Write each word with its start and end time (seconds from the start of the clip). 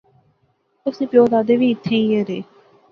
اس 0.85 0.95
نے 0.99 1.05
پیو 1.11 1.25
دادے 1.33 1.53
وی 1.59 1.67
ایتھیں 1.69 1.99
ایہہ 2.01 2.21
رہے 2.27 2.39